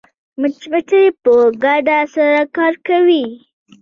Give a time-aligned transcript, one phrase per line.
[0.39, 3.25] مچمچۍ په ګډه سره کار کوي